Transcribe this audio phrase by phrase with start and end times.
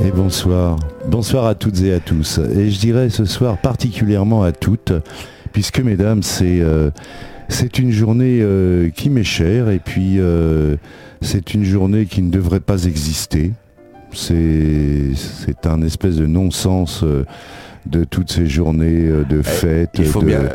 [0.00, 0.78] Et bonsoir.
[1.08, 2.38] Bonsoir à toutes et à tous.
[2.38, 4.92] Et je dirais ce soir particulièrement à toutes,
[5.52, 6.90] puisque mesdames, c'est euh,
[7.48, 10.76] c'est une journée euh, qui m'est chère et puis euh,
[11.22, 13.52] c'est une journée qui ne devrait pas exister.
[14.12, 17.04] C'est c'est un espèce de non-sens
[17.86, 20.48] de toutes ces journées de Eh, fêtes, il faut de, bien-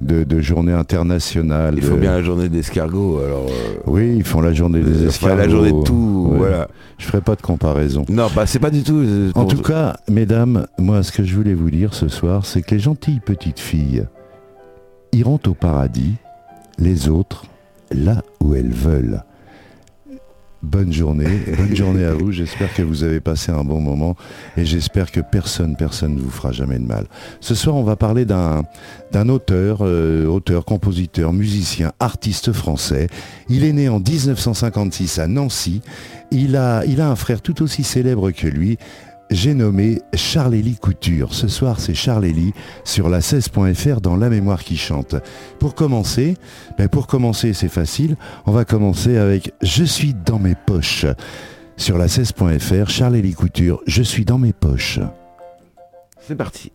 [0.00, 1.74] de, de journées internationales.
[1.76, 3.46] Il faut de- bien la journée d'escargot, alors.
[3.48, 5.36] euh, Oui, ils font la journée des enfin, escargots.
[5.36, 6.38] la journée de tout, Ouais.
[6.38, 6.68] voilà.
[6.98, 8.04] Je ferai pas de comparaison.
[8.08, 8.96] Non, bah c'est pas du tout.
[8.98, 12.62] euh, En tout cas, mesdames, moi, ce que je voulais vous dire ce soir, c'est
[12.62, 14.04] que les gentilles petites filles
[15.12, 16.14] iront au paradis,
[16.78, 17.44] les autres,
[17.92, 19.22] là où elles veulent.
[20.62, 22.32] Bonne journée, bonne journée à vous.
[22.32, 24.16] J'espère que vous avez passé un bon moment
[24.56, 27.06] et j'espère que personne, personne ne vous fera jamais de mal.
[27.40, 28.64] Ce soir, on va parler d'un
[29.12, 33.06] d'un auteur, euh, auteur, compositeur, musicien, artiste français.
[33.48, 35.80] Il est né en 1956 à Nancy.
[36.30, 38.78] Il a, il a un frère tout aussi célèbre que lui.
[39.30, 41.34] J'ai nommé Charles-Élie Couture.
[41.34, 45.16] Ce soir, c'est Charles-Élie sur la 16.fr dans La mémoire qui chante.
[45.58, 46.36] Pour commencer,
[46.78, 48.16] ben pour commencer, c'est facile.
[48.46, 51.04] On va commencer avec Je suis dans mes poches.
[51.76, 55.00] Sur la 16.fr, Charles-Élie Couture, Je suis dans mes poches.
[56.26, 56.72] C'est parti.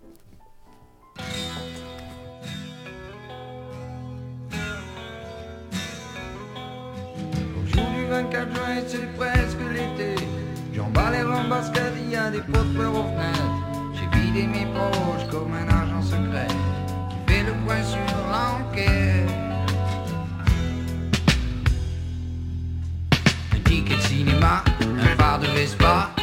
[25.33, 26.22] Un phare de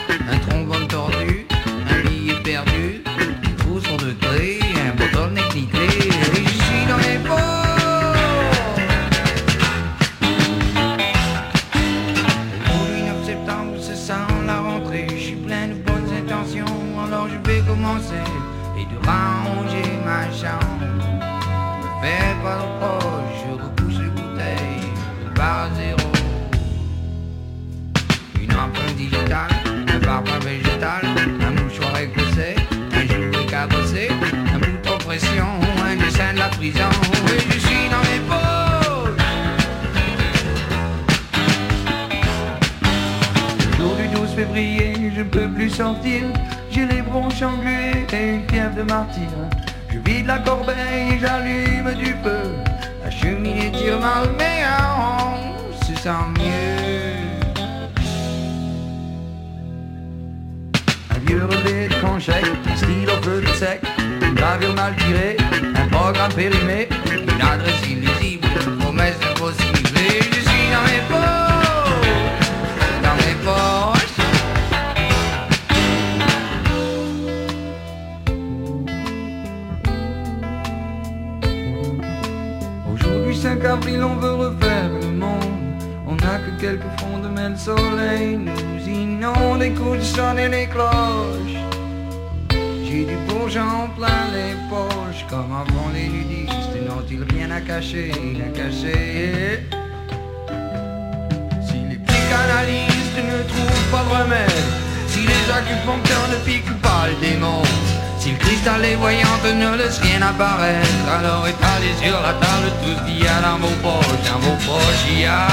[112.81, 114.31] la table tout ce qu'il y a dans vos poches.
[114.31, 115.49] Dans vos poches, il y a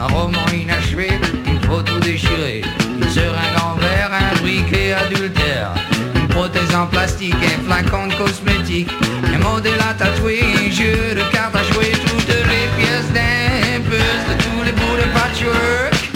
[0.00, 1.10] un roman inachevé,
[1.46, 2.62] une photo déchirée,
[2.96, 5.72] une seringue en verre, un briquet adultère,
[6.14, 8.90] une prothèse en plastique, un flacon de cosmétique,
[9.34, 14.36] un modèle à tatouer, un jeu de cartes à jouer, toutes les pièces d'un puzzle,
[14.38, 16.10] tous les bouts de patchwork,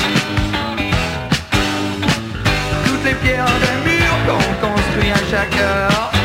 [2.84, 6.21] toutes les pierres d'un mur qu'on construit à chaque heure.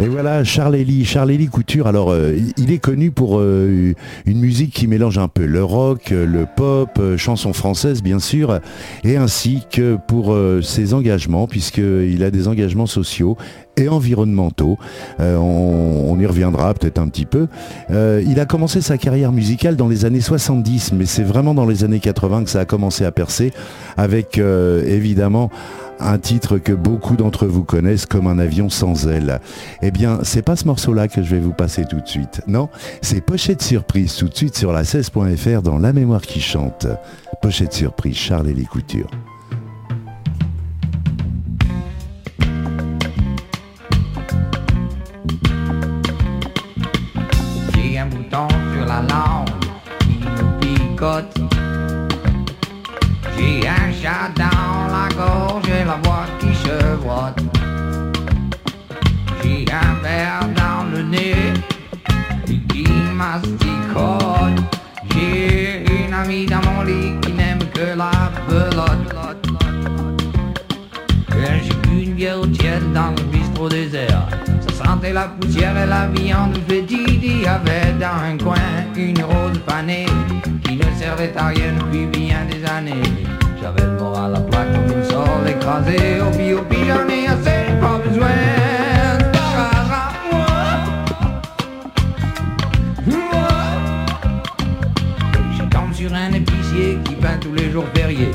[0.00, 1.88] Et voilà, Charles-Élie, Charles-Élie Couture.
[1.88, 3.94] Alors, euh, il est connu pour euh,
[4.26, 8.20] une musique qui mélange un peu le rock, euh, le pop, euh, chanson française bien
[8.20, 8.60] sûr,
[9.02, 13.36] et ainsi que pour ses engagements, puisqu'il a des engagements sociaux
[13.78, 14.78] et environnementaux.
[15.20, 17.46] Euh, on, y reviendra peut-être un petit peu.
[17.90, 21.66] Euh, il a commencé sa carrière musicale dans les années 70, mais c'est vraiment dans
[21.66, 23.52] les années 80 que ça a commencé à percer,
[23.96, 25.50] avec euh, évidemment
[26.00, 29.40] un titre que beaucoup d'entre vous connaissent comme un avion sans ailes.
[29.82, 32.40] Eh bien, c'est pas ce morceau-là que je vais vous passer tout de suite.
[32.46, 32.68] Non,
[33.00, 36.86] c'est Pochette Surprise tout de suite sur la 16.fr dans La mémoire qui chante.
[37.42, 39.10] Pochette Surprise, Charles et les coutures.
[53.36, 57.40] J'ai un chat dans la gorge et la voix qui chevrotte.
[59.42, 61.52] J'ai un verre dans le nez
[62.48, 64.60] et qui masticote.
[65.12, 68.10] J'ai une amie dans mon lit qui n'aime que la
[68.48, 69.46] pelote.
[71.32, 74.47] J'ai une bière tiède dans le bistrot désert.
[75.14, 77.22] La poussière et la viande petite.
[77.22, 78.56] Il y avait dans un coin
[78.96, 80.06] une rose panée
[80.64, 83.02] qui ne servait à rien depuis bien des années.
[83.60, 86.20] J'avais le moral à plat comme une sole écrasée.
[86.20, 88.28] Au pire, au j'en ai assez, pas besoin.
[95.94, 98.30] Sur un épicier qui peint tous les jours fériés.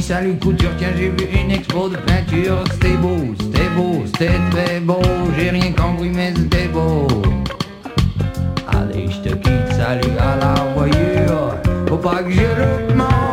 [0.00, 2.62] Salut couture, tiens j'ai vu une expo de peinture.
[2.72, 5.00] C'était beau, c'était beau, c'était très beau.
[5.38, 7.08] J'ai rien compris mais c'était beau.
[8.68, 11.56] Allez, je te quitte, salut à la voyure.
[11.88, 13.23] Faut pas que je loupe mon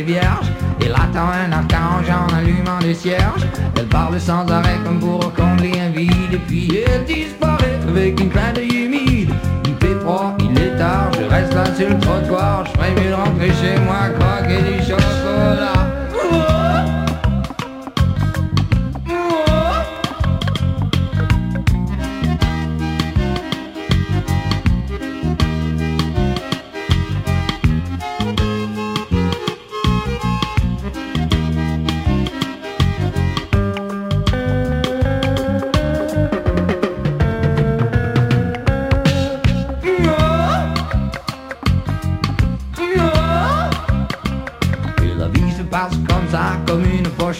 [0.00, 0.46] rester vierge.
[0.82, 3.46] Elle attend un archange en allumant des cierges.
[3.76, 6.32] Elle parle sans arrêt comme pour combler un vide.
[6.32, 9.30] Et puis elle disparaît avec une d'œil humide.
[9.66, 12.64] Il fait froid, il est tard, je reste là sur le trottoir.
[12.66, 15.99] Je ferais mieux de rentrer chez moi, croquer du chocolat.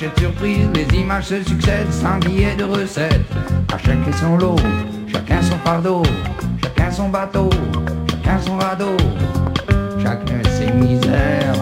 [0.09, 0.69] Surprise.
[0.75, 3.21] Les images se succèdent sans billet de recette.
[3.73, 4.57] À chacun son lot,
[5.13, 6.03] chacun son fardeau,
[6.63, 7.51] chacun son bateau,
[8.11, 8.97] chacun son radeau.
[10.03, 11.55] Chacun ses misères,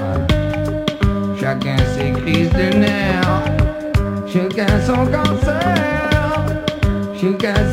[1.40, 3.42] chacun ses crises de nerfs.
[4.32, 6.44] Chacun son cancer,
[7.20, 7.67] chacun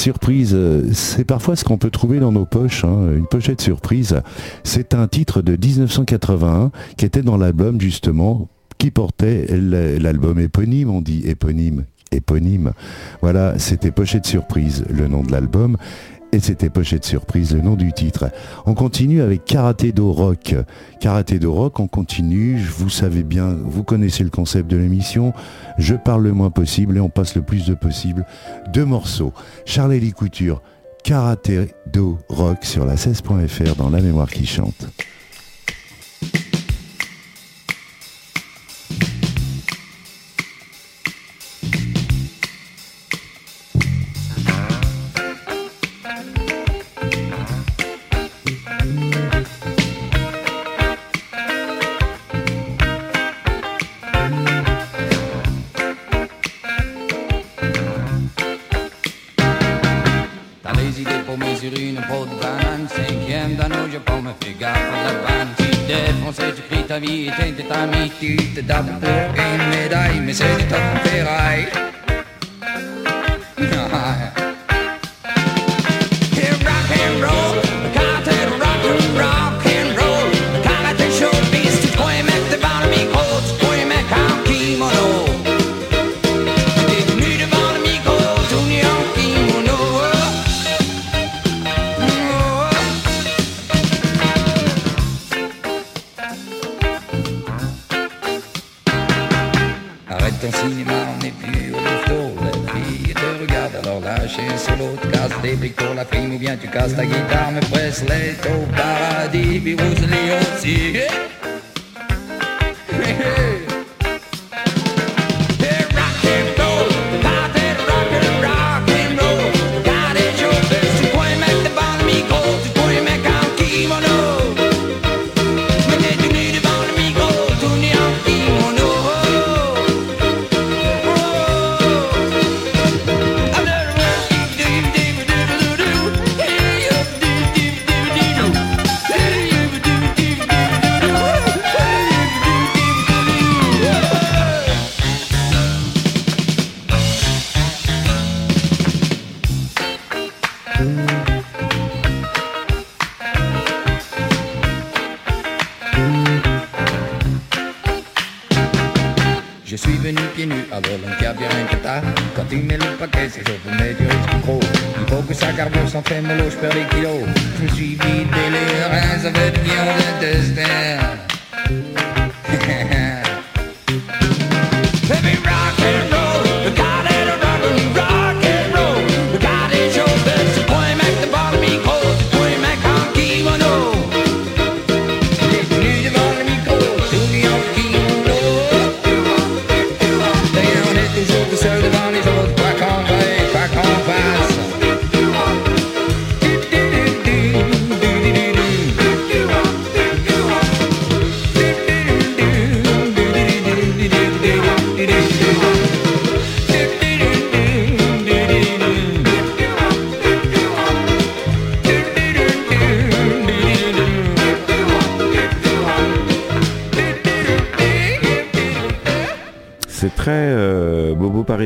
[0.00, 4.20] surprise, euh, c'est parfois ce qu'on peut trouver dans nos poches, hein, une pochette surprise.
[4.64, 8.48] C'est un titre de 1981 qui était dans l'album justement,
[8.78, 12.72] qui portait l'album éponyme, on dit éponyme, éponyme.
[13.20, 15.76] Voilà, c'était pochette surprise, le nom de l'album.
[16.32, 18.30] Et c'était Pochette Surprise, le nom du titre.
[18.64, 20.54] On continue avec Karaté Do Rock.
[21.00, 22.56] Karaté Do Rock, on continue.
[22.56, 25.32] Vous savez bien, vous connaissez le concept de l'émission.
[25.78, 28.26] Je parle le moins possible et on passe le plus de possible.
[28.72, 29.32] Deux morceaux.
[29.64, 30.62] Charlie Couture,
[31.02, 34.86] Karaté Do Rock sur la 16.fr dans La mémoire qui chante.
[67.00, 71.89] vi tenkte ta mitt ut, dabbe inn med deg, vi setter toppen ei.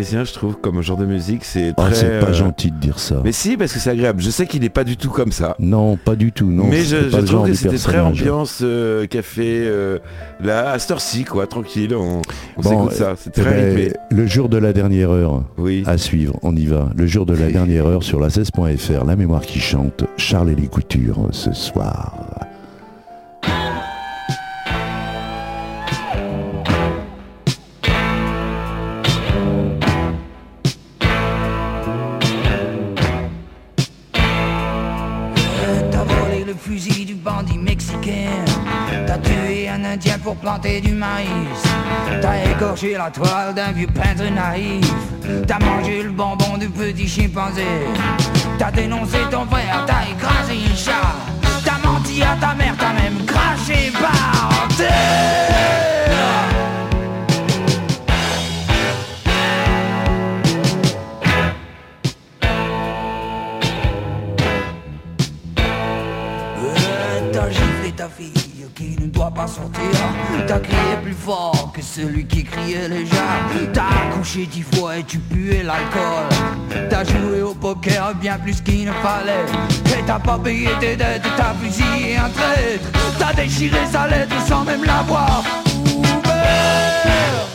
[0.05, 1.45] Parisien, je trouve, comme genre de musique.
[1.45, 1.95] C'est Ah, très.
[1.95, 3.21] c'est pas euh, gentil de dire ça.
[3.25, 4.21] Mais si, parce que c'est agréable.
[4.23, 5.57] Je sais qu'il n'est pas du tout comme ça.
[5.59, 6.51] Non, pas du tout.
[6.51, 9.99] Non, mais je, je trouve que c'était très ambiance euh, café, euh,
[10.43, 12.21] là, à cette heure-ci, quoi, tranquille, on,
[12.57, 13.15] on Bon, s'écoute ça.
[13.17, 13.93] C'est Eh très ben, rythmé.
[14.11, 15.83] le jour de la dernière heure, Oui.
[15.87, 16.91] à suivre, on y va.
[16.95, 20.55] Le jour de la dernière heure sur la 16.fr, la mémoire qui chante, Charles et
[20.55, 22.15] les coutures ce soir.
[40.63, 41.29] Du maïs.
[42.21, 44.89] T'as égorgé la toile d'un vieux peintre naïf.
[45.47, 47.65] T'as mangé le bonbon du petit chimpanzé.
[48.59, 51.17] T'as dénoncé ton frère, t'as écrasé un chat.
[51.65, 54.89] T'as menti à ta mère, t'as même craché par terre.
[66.59, 68.44] Euh, ta fille
[68.75, 69.83] qui ne doit pas sortir.
[70.47, 73.25] T'as crié plus fort que celui qui criait déjà.
[73.73, 76.89] T'as accouché dix fois et tu puais l'alcool.
[76.91, 79.47] T'as joué au poker bien plus qu'il ne fallait.
[79.99, 82.91] Et t'as pas payé tes dettes, t'as fusillé un traître.
[83.19, 85.43] T'as déchiré sa lettre sans même l'avoir
[85.87, 87.54] ouvert.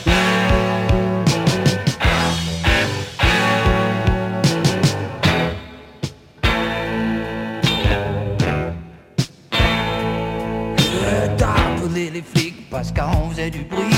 [12.79, 13.93] Parce qu'on faisait du bruit.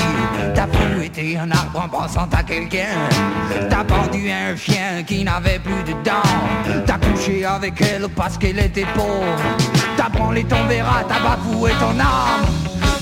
[0.56, 2.98] T'as fouetté un arbre en pensant à quelqu'un.
[3.70, 6.82] T'as pendu un chien qui n'avait plus de dents.
[6.84, 9.36] T'as couché avec elle parce qu'elle était pauvre.
[9.96, 12.44] T'as branlé ton verre, t'as bafoué ton arme.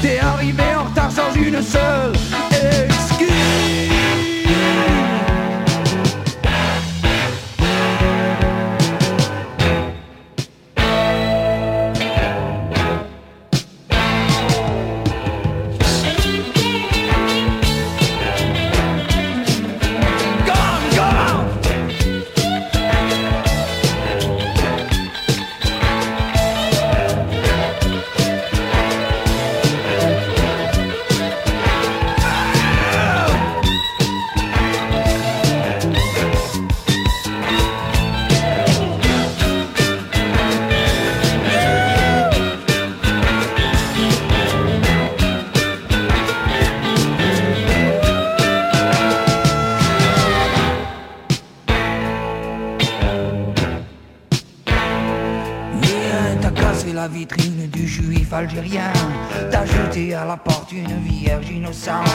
[0.02, 2.12] T'es arrivé en retard sans une seule
[2.84, 3.30] excuse.
[60.72, 62.06] Une vierge innocente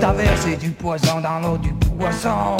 [0.00, 2.56] T'as versé du poison dans l'eau du poisson.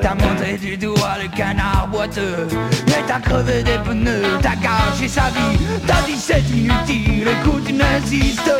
[0.00, 2.46] T'as montré du doigt le canard boiteux.
[2.88, 5.58] Et t'as crevé des pneus, t'as gâché sa vie.
[5.86, 8.50] T'as dit c'est inutile, écoute, n'insiste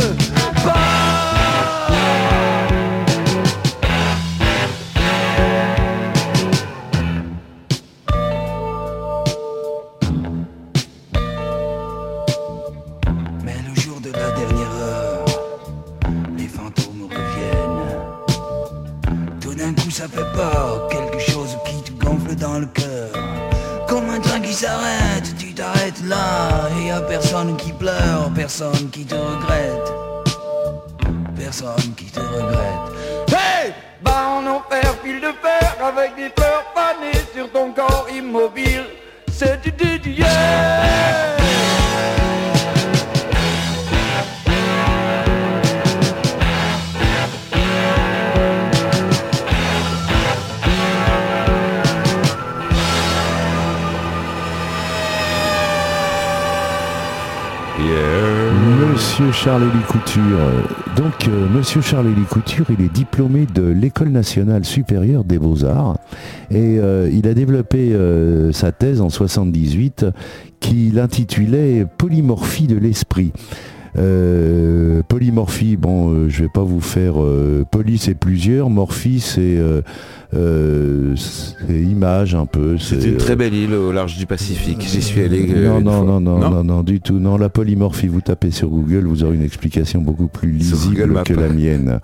[61.89, 65.99] Charles-Élie Couture, il est diplômé de l'École nationale supérieure des beaux-arts
[66.51, 70.05] et euh, il a développé euh, sa thèse en 78
[70.59, 73.31] qu'il intitulait Polymorphie de l'esprit.
[75.07, 77.15] polymorphie, bon, je vais pas vous faire.
[77.71, 78.69] poly, c'est plusieurs.
[78.69, 79.57] Morphie, c'est
[80.35, 82.79] euh, c'est image un peu.
[82.79, 84.83] C'est une très belle île au large du Pacifique.
[84.83, 85.47] J'y suis allé.
[85.55, 87.19] Euh, non, non, non, non, non, non, du tout.
[87.19, 91.33] Non, la polymorphie, vous tapez sur Google, vous aurez une explication beaucoup plus lisible que
[91.33, 92.01] la mienne.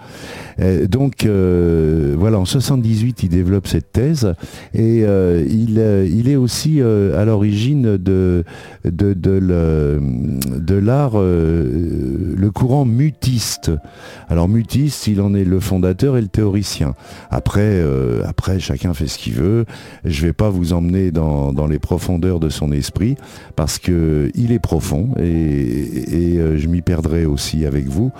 [0.61, 4.35] Euh, donc, voilà, en 78, il développe cette thèse
[4.75, 8.45] et il, il est aussi à l'origine de,
[8.85, 13.73] de, de l'art, le courant mutiste.
[14.29, 16.95] Alors, mutiste, il en est le fondateur et le théoricien.
[17.31, 17.83] Après,
[18.27, 19.65] après, chacun fait ce qu'il veut.
[20.05, 23.17] Je ne vais pas vous emmener dans, les profondeurs de son esprit
[23.57, 28.13] parce que il est profond et, euh, je m'y perdrai aussi avec vous.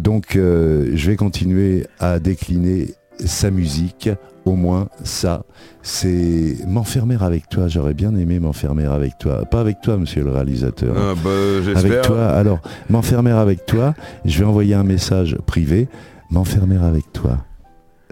[0.00, 4.10] Donc, euh, je vais continuer à décliner sa musique
[4.46, 5.42] au moins ça,
[5.82, 7.66] c'est m'enfermer avec toi.
[7.66, 9.44] J'aurais bien aimé m'enfermer avec toi.
[9.44, 10.94] Pas avec toi, monsieur le réalisateur.
[10.96, 12.28] Ah, bah, avec toi.
[12.28, 15.88] Alors, m'enfermer avec toi, je vais envoyer un message privé.
[16.30, 17.38] M'enfermer avec toi.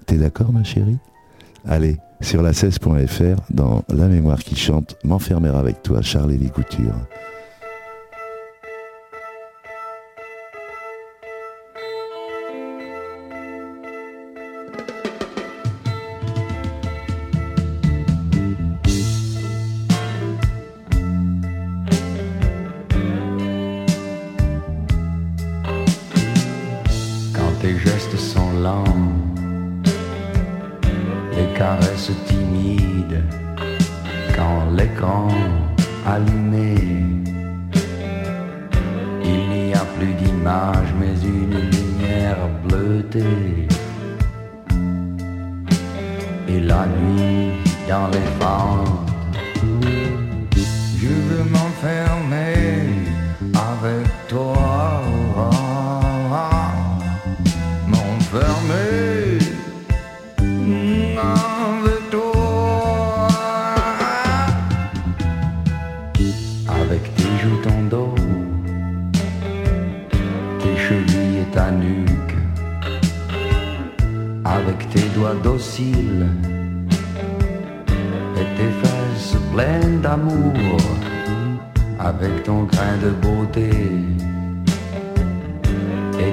[0.07, 0.99] T'es d'accord, ma chérie?
[1.67, 6.93] Allez, sur la 16.fr, dans La mémoire qui chante, M'enfermer avec toi, Charles et les.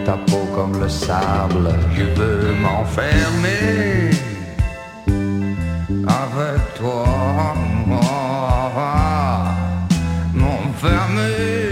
[0.06, 4.12] ta peau comme le sable, je veux m'enfermer
[6.08, 7.06] avec toi,
[10.34, 11.71] m'enfermer.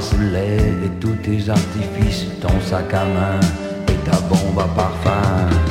[0.00, 3.40] et tous tes artifices, ton sac à main
[3.88, 5.67] et ta bombe à parfum.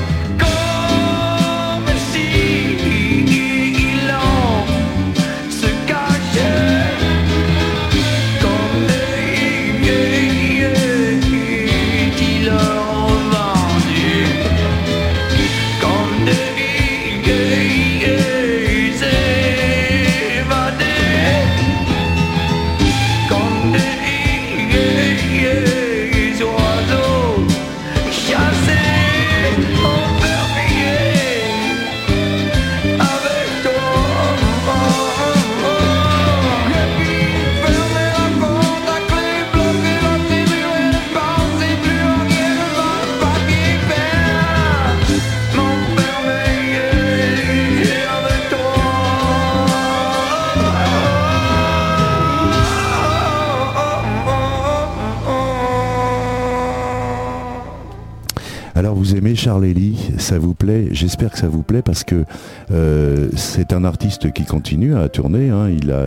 [58.98, 62.24] Vous aimez Charlélie, ça vous plaît J'espère que ça vous plaît parce que
[62.72, 65.50] euh, c'est un artiste qui continue à tourner.
[65.50, 65.70] hein.
[65.70, 66.06] Il, a,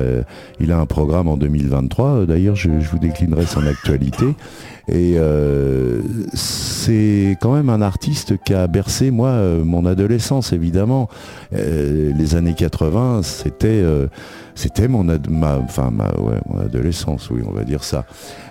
[0.61, 2.27] il a un programme en 2023.
[2.27, 4.27] D'ailleurs, je, je vous déclinerai son actualité.
[4.91, 6.01] Et euh,
[6.35, 11.09] c'est quand même un artiste qui a bercé, moi, euh, mon adolescence, évidemment.
[11.55, 13.85] Euh, les années 80, c'était
[14.57, 15.07] c'était mon,
[15.65, 18.05] enfin, ma, ouais, mon adolescence, oui, on va dire ça.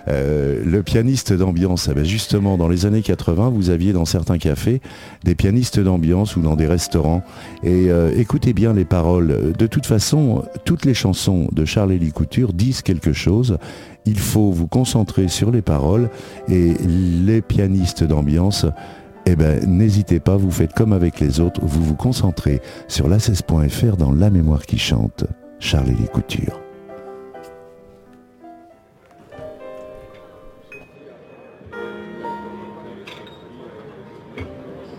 [0.06, 4.80] Le pianiste d'ambiance, eh ben justement, dans les années 80, vous aviez dans certains cafés
[5.22, 7.22] des pianistes d'ambiance ou dans des restaurants.
[7.62, 9.52] Et écoutez bien les paroles.
[9.56, 13.58] De toute façon, toutes les chansons de Charles-Élie Couture disent quelque chose.
[14.06, 16.10] Il faut vous concentrer sur les paroles
[16.48, 18.66] et les pianistes d'ambiance,
[19.26, 23.96] eh ben, n'hésitez pas, vous faites comme avec les autres, vous vous concentrez sur la16.fr
[23.96, 25.24] dans La mémoire qui chante,
[25.58, 26.60] Charles-Élie Couture.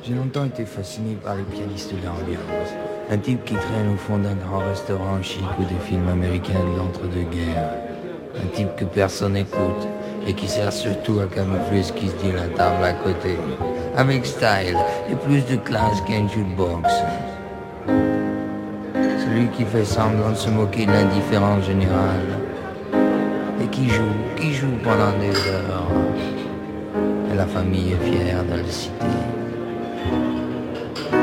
[0.03, 2.69] J'ai longtemps été fasciné par les pianistes d'ambiance.
[3.09, 6.77] Un type qui traîne au fond d'un grand restaurant chic ou des films américains de
[6.77, 8.00] l'entre-deux-guerres.
[8.35, 9.87] Un type que personne n'écoute
[10.27, 13.37] et qui sert surtout à camoufler ce qui se dit la table à côté.
[13.97, 14.77] Avec style
[15.09, 16.89] et plus de classe qu'un jukebox.
[18.95, 22.37] Celui qui fait semblant de se moquer de l'indifférence générale.
[23.63, 24.03] Et qui joue,
[24.37, 25.87] qui joue pendant des heures.
[27.31, 29.05] Et la famille est fière de le citer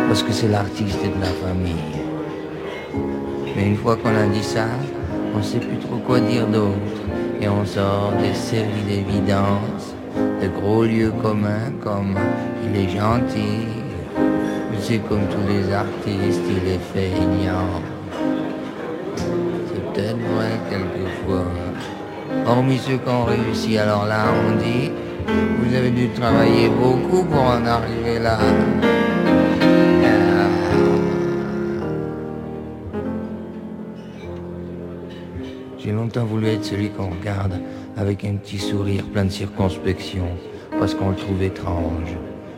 [0.08, 1.74] parce que c'est l'artiste de la famille.
[3.54, 4.64] Mais une fois qu'on a dit ça,
[5.36, 6.97] on sait plus trop quoi dire d'autre.
[7.40, 9.94] Et on sort des séries d'évidences,
[10.42, 12.18] de gros lieux communs comme
[12.64, 13.66] il est gentil,
[14.16, 17.80] mais c'est comme tous les artistes, il est feignant.
[19.16, 21.46] C'est peut-être vrai quelquefois.
[22.44, 24.90] Hormis ceux qui ont réussi, alors là on dit,
[25.60, 28.38] vous avez dû travailler beaucoup pour en arriver là.
[35.88, 37.58] J'ai longtemps voulu être celui qu'on regarde
[37.96, 40.26] avec un petit sourire plein de circonspection,
[40.78, 42.14] parce qu'on le trouve étrange.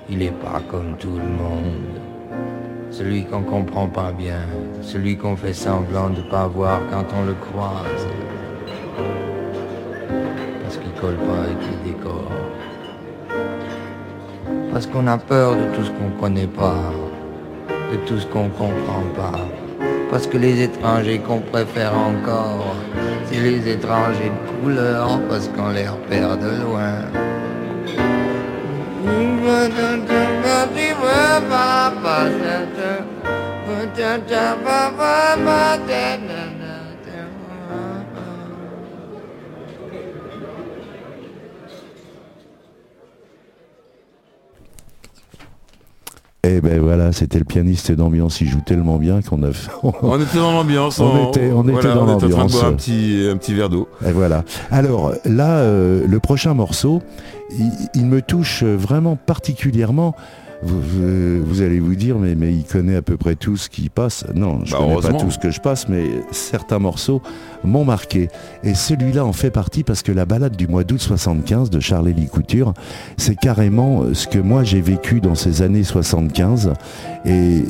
[0.09, 2.01] Il est pas comme tout le monde.
[2.91, 4.41] Celui qu'on comprend pas bien,
[4.83, 8.09] celui qu'on fait semblant de pas voir quand on le croise.
[10.65, 12.33] Parce qu'il colle pas avec les décors.
[14.73, 16.83] Parce qu'on a peur de tout ce qu'on connaît pas,
[17.93, 19.39] de tout ce qu'on comprend pas.
[20.11, 22.75] Parce que les étrangers qu'on préfère encore,
[23.31, 26.95] c'est les étrangers de couleur, parce qu'on les repère de loin.
[46.43, 49.71] Et ben voilà, c'était le pianiste d'ambiance, il joue tellement bien qu'on a fait...
[50.03, 50.99] On était dans l'ambiance.
[50.99, 52.53] On était- on était dans on était en train de l'ambiance.
[52.53, 53.89] boire un petit, un petit verre d'eau.
[54.07, 54.45] Et voilà.
[54.71, 57.03] Alors là, euh, le prochain morceau,
[57.59, 60.15] il, il me touche vraiment particulièrement.
[60.63, 63.71] Vous, vous- vous allez vous dire, mais, mais il connaît à peu près tout ce
[63.71, 64.25] qui passe.
[64.35, 67.23] Non, je Bah, connais pas tout ce que je passe, mais certains morceaux
[67.65, 68.29] m'ont marqué.
[68.63, 72.27] Et celui-là en fait partie parce que la balade du mois d'août 75 de Charles-Élie
[72.29, 72.75] Couture,
[73.17, 76.75] c'est carrément ce que moi j'ai vécu dans ces années 75.
[77.25, 77.65] Et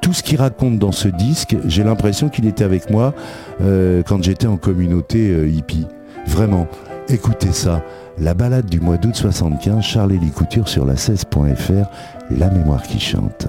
[0.00, 3.12] tout ce qu'il raconte dans ce disque, j'ai l'impression qu'il était avec moi
[3.60, 5.86] euh, quand j'étais en communauté euh, hippie.
[6.28, 6.68] Vraiment,
[7.08, 7.82] écoutez ça.
[8.18, 11.86] La balade du mois d'août 75, Charles-Élie Couture sur la 16.fr,
[12.30, 13.46] la mémoire qui chante.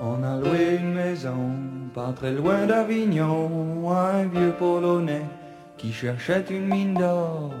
[0.00, 1.50] On a loué une maison,
[1.94, 5.26] pas très loin d'Avignon, un vieux Polonais
[5.76, 7.52] qui cherchait une mine d'or.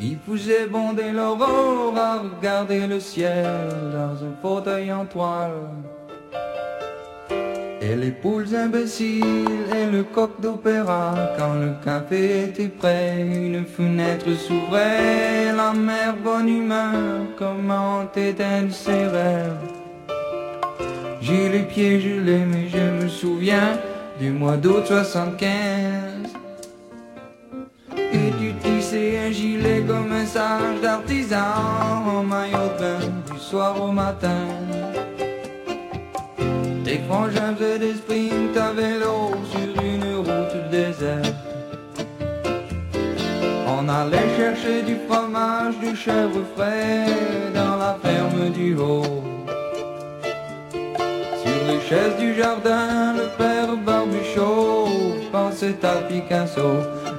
[0.00, 3.46] Il faisait bonder l'aurore à regarder le ciel
[3.92, 5.52] dans un fauteuil en toile.
[7.88, 14.26] Et les poules imbéciles et le coq d'opéra Quand le café était prêt, une fenêtre
[14.34, 16.94] s'ouvrait La mère bonne humeur,
[17.38, 19.76] comment éteindre ses rêves
[21.26, 23.80] j'ai les pieds gelés, mais je me souviens
[24.20, 26.36] du mois d'août 75.
[28.12, 31.36] Et du tisser un gilet comme un sage d'artisan
[32.06, 34.46] en maillot de bain du soir au matin.
[36.86, 41.34] Tes frangins faisaient des sprints à vélo sur une route déserte.
[43.66, 47.06] On allait chercher du fromage, du chèvre frais
[47.52, 49.24] dans la ferme du haut.
[51.42, 54.86] Sur les chaises du jardin, le père Barbuchot
[55.32, 56.70] pensait à Picasso.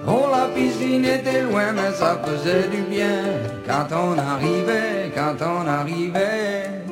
[0.08, 3.19] Oh, la piscine était loin, mais ça faisait du bien
[3.67, 6.87] quand on arrivait, quand on arrivait.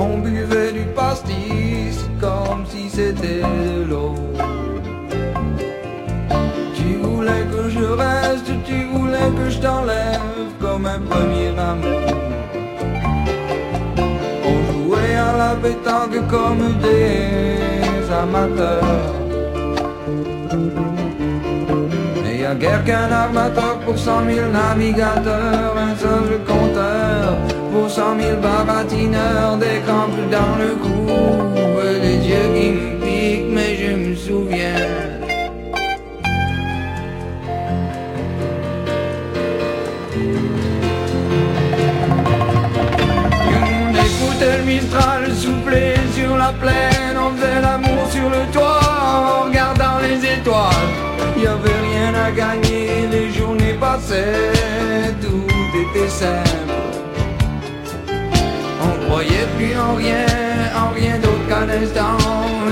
[0.00, 4.14] On buvait du pastis comme si c'était de l'eau.
[6.76, 12.14] Tu voulais que je reste, tu voulais que je t'enlève comme un premier amour.
[14.50, 19.14] On jouait à la pétanque comme des amateurs.
[22.22, 28.14] Mais y a guère qu'un armateur pour cent mille navigateurs, un seul compteur pour cent
[28.14, 31.06] mille baratineurs, des crampes dans le cou,
[32.02, 34.86] des yeux qui me piquent, mais je me souviens.
[43.60, 48.80] On écoutait le Mistral souffler sur la plaine, on faisait l'amour sur le toit
[49.14, 50.90] en regardant les étoiles.
[51.36, 55.46] Y avait rien à gagner, les journées passaient, tout
[55.82, 57.07] était simple.
[59.28, 60.26] On croyait plus en rien,
[60.74, 62.16] en rien d'autre qu'un instant,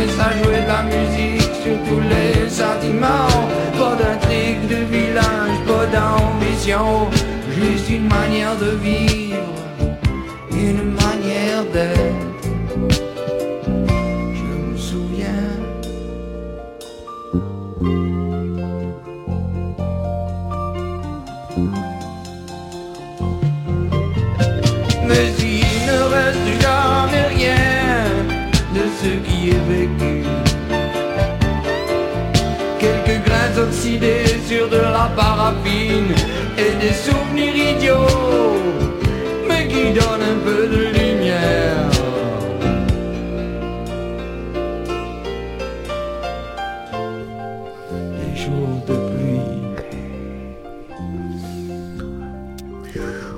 [0.01, 3.45] et ça jouait de la musique sur tous les sentiments.
[3.79, 7.09] Pas d'intrigue de village, pas d'ambition,
[7.51, 9.37] juste une manière de vivre
[10.53, 12.36] une manière d'être.
[34.49, 36.12] Sur de la paraffine
[36.59, 38.57] et des souvenirs idiots
[39.49, 41.88] mais qui donne un peu de lumière.
[48.18, 49.40] Des jours de pluie.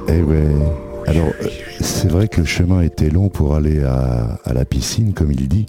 [0.08, 0.62] Eh ben,
[1.06, 1.48] alors, euh,
[1.80, 5.66] c'est vrai que le chemin était long pour aller à la piscine, comme il dit,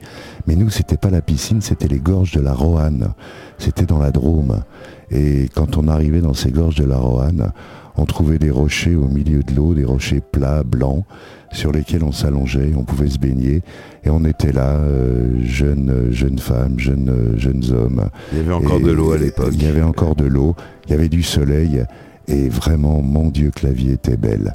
[0.47, 3.13] mais nous, c'était pas la piscine, c'était les gorges de la Roanne.
[3.59, 4.63] C'était dans la Drôme.
[5.11, 7.51] Et quand on arrivait dans ces gorges de la Roanne,
[7.97, 11.03] on trouvait des rochers au milieu de l'eau, des rochers plats, blancs,
[11.51, 13.61] sur lesquels on s'allongeait, on pouvait se baigner,
[14.03, 18.09] et on était là, euh, jeunes, jeunes femmes, jeunes, jeunes hommes.
[18.31, 19.51] Il y avait encore Et de l'eau à l'époque.
[19.53, 20.55] Il y avait encore de l'eau,
[20.87, 21.83] il y avait du soleil,
[22.27, 24.53] et vraiment, mon Dieu, que la vie était belle.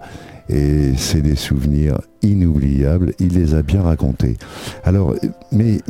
[0.48, 4.36] Et c'est des souvenirs inoubliables, il les a bien racontés.
[4.84, 5.14] Alors,
[5.52, 5.80] mais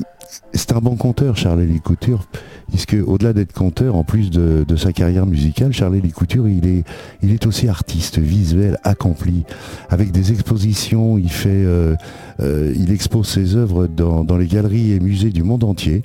[0.52, 2.26] c'est un bon conteur, Charles-Élie Couture,
[2.70, 7.68] puisque au-delà d'être conteur, en plus de, sa carrière musicale, Charles-Élie Couture, il est, aussi
[7.68, 9.44] artiste visuel accompli,
[9.90, 11.94] avec des expositions, il euh,
[12.40, 16.02] euh, expose ses œuvres dans, les galeries et musées du monde entier,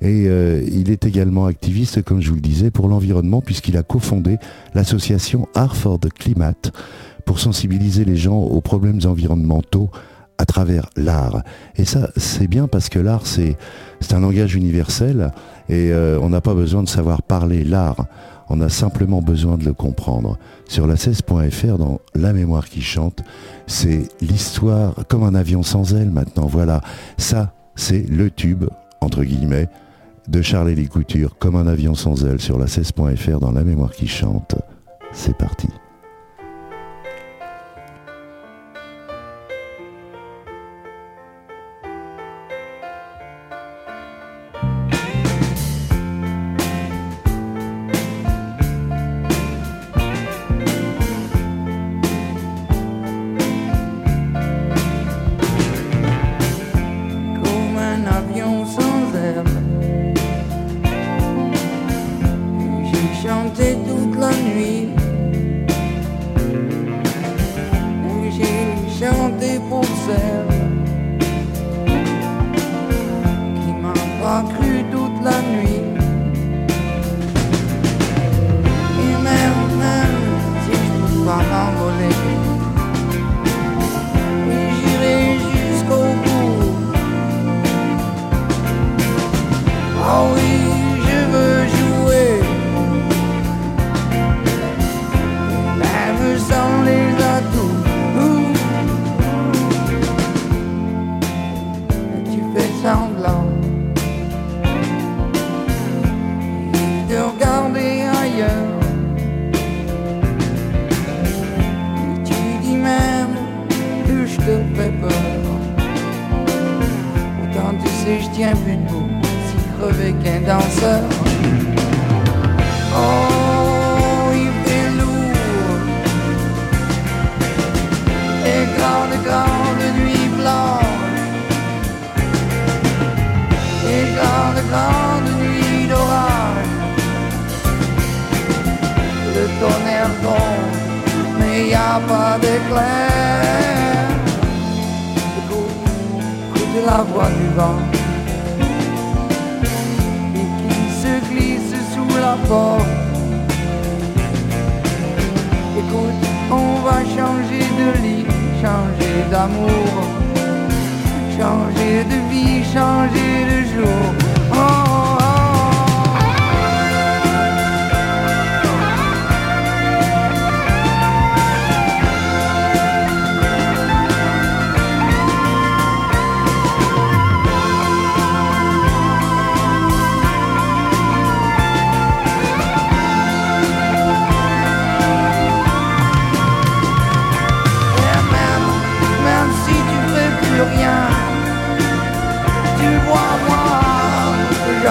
[0.00, 3.82] et euh, il est également activiste, comme je vous le disais, pour l'environnement, puisqu'il a
[3.82, 4.38] cofondé
[4.74, 6.72] l'association the Climate,
[7.24, 9.90] pour sensibiliser les gens aux problèmes environnementaux
[10.38, 11.42] à travers l'art.
[11.76, 13.56] Et ça, c'est bien parce que l'art, c'est
[14.12, 15.32] un langage universel
[15.68, 18.06] et euh, on n'a pas besoin de savoir parler l'art.
[18.48, 20.38] On a simplement besoin de le comprendre.
[20.66, 23.22] Sur la 16.fr, dans La mémoire qui chante,
[23.66, 26.46] c'est l'histoire comme un avion sans aile maintenant.
[26.46, 26.80] Voilà,
[27.18, 28.64] ça, c'est le tube,
[29.00, 29.68] entre guillemets,
[30.28, 34.06] de Charles-Élie Couture, comme un avion sans aile sur la 16.fr dans La mémoire qui
[34.06, 34.54] chante.
[35.12, 35.68] C'est parti.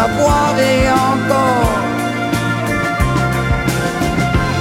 [0.08, 1.72] J'aboierai encore.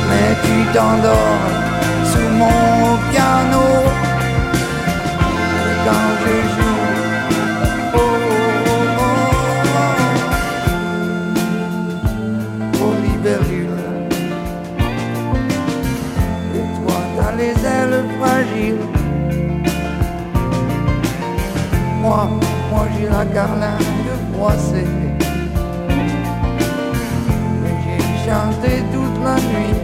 [0.09, 1.47] Mais tu t'endors
[2.05, 3.67] sous mon piano
[5.85, 6.83] quand je joue.
[7.95, 8.09] Oh, oh,
[8.69, 9.15] oh,
[9.77, 10.03] oh,
[12.83, 13.81] oh, libellule.
[16.55, 18.87] Et toi, t'as les ailes fragiles.
[22.03, 22.21] Moi,
[22.71, 25.06] moi j'ai la garlingue froissée.
[28.27, 29.75] Chanté toute la nuit.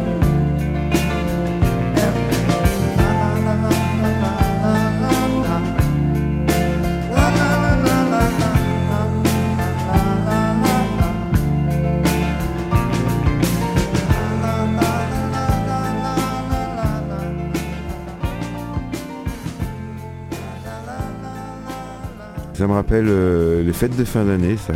[22.55, 24.74] Ça me rappelle euh, les fêtes de fin d'année, ça.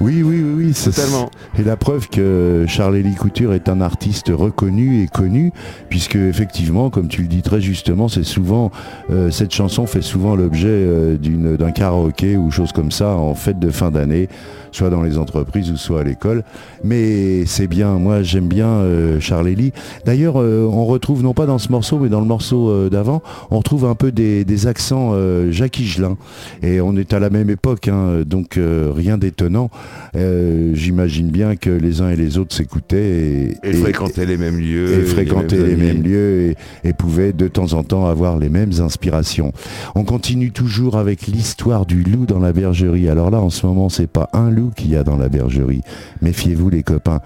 [0.00, 0.72] Oui, oui, oui, oui.
[0.74, 1.30] c'est- Totalement.
[1.58, 5.50] Et la preuve que Charles-Élie Couture est un artiste reconnu et connu,
[5.88, 8.70] puisque effectivement, comme tu le dis très justement, c'est souvent
[9.10, 13.58] euh, cette chanson fait souvent l'objet euh, d'un karaoké ou chose comme ça en fête
[13.58, 14.28] de fin d'année,
[14.70, 16.44] soit dans les entreprises ou soit à l'école.
[16.84, 19.72] Mais c'est bien, moi j'aime bien euh, Charles-Élie.
[20.04, 23.58] D'ailleurs, euh, on retrouve non pas dans ce morceau, mais dans le morceau d'avant, on
[23.58, 25.14] retrouve un peu des, accents
[25.50, 26.16] Jacques Higelin.
[26.62, 29.70] Et on est à la même époque, hein, donc rien d'étonnant.
[30.14, 35.00] J'imagine bien que les uns et les autres s'écoutaient et, Et, fréquenter les mêmes lieux.
[35.00, 38.72] et fréquentaient les mêmes lieux et, et pouvaient de temps en temps avoir les mêmes
[38.80, 39.52] inspirations.
[39.94, 43.08] On continue toujours avec l'histoire du loup dans la bergerie.
[43.08, 45.82] Alors là, en ce moment, c'est pas un loup qu'il y a dans la bergerie.
[46.22, 47.20] Méfiez-vous, les copains.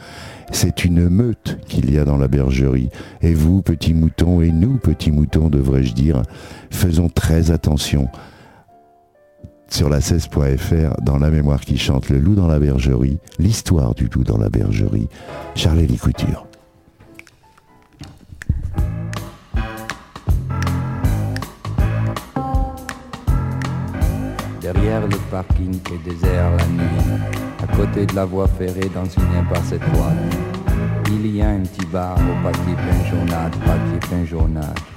[0.50, 2.90] C'est une meute qu'il y a dans la bergerie.
[3.22, 6.22] Et vous, petits moutons, et nous, petits moutons, devrais-je dire,
[6.70, 8.08] faisons très attention.
[9.72, 14.06] Sur la 16.fr, dans la mémoire qui chante le loup dans la bergerie, l'histoire du
[14.06, 15.08] loup dans la bergerie,
[15.54, 16.46] Charles-Élie Couture.
[24.60, 27.22] Derrière le parking est désert la nuit,
[27.62, 30.18] à côté de la voie ferrée dans une impasse étroite,
[31.06, 34.91] il y a un petit bar au papier peint jaunâtre, papier peint jaunâtre.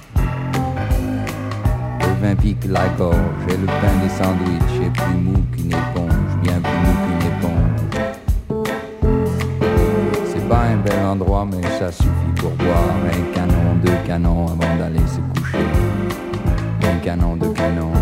[2.18, 3.16] Le vin pique la gorge
[3.48, 7.80] et le pain des sandwichs est plus mou qu'une éponge, bien plus mou qu'une éponge.
[10.24, 14.76] C'est pas un bel endroit mais ça suffit pour boire un canon, deux canons avant
[14.78, 15.66] d'aller se coucher.
[16.82, 17.92] Un canon, deux canons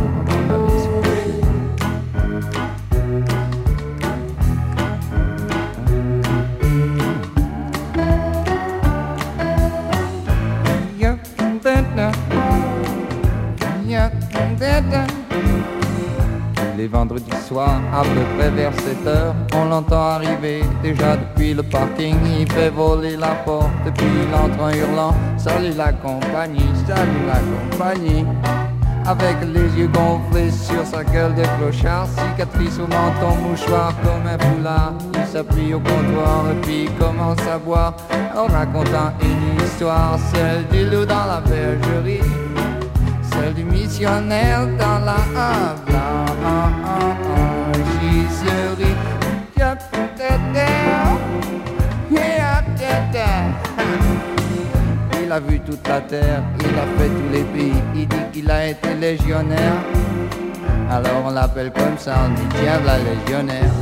[16.76, 21.62] Les vendredis soirs, à peu près vers 7 heures, on l'entend arriver déjà depuis le
[21.62, 22.16] parking.
[22.40, 27.38] Il fait voler la porte, puis il entre en hurlant Salut la compagnie, salut la
[27.70, 28.24] compagnie.
[29.06, 34.38] Avec les yeux gonflés sur sa gueule de clochard, cicatrice au menton, mouchoir comme un
[34.38, 34.94] foulard.
[35.14, 37.94] Il s'appuie au comptoir et puis commence à boire
[38.36, 42.43] en racontant une histoire, celle du loup dans la bergerie
[43.52, 45.16] du missionnaire dans la
[47.74, 48.96] blanchisserie.
[55.22, 58.50] Il a vu toute la terre, il a fait tous les pays, il dit qu'il
[58.50, 59.74] a été légionnaire.
[60.90, 63.72] Alors on l'appelle comme ça, on dit tiens la légionnaire.